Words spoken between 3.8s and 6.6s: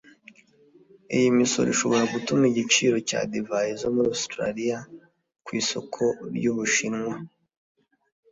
zo muri Australia ku isoko ry'u